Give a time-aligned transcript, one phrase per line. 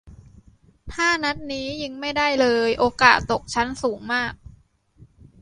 [0.93, 4.33] ถ้านัดนี้ยิงไม่ได้เลย โอกาสตกชั้นสูงมาก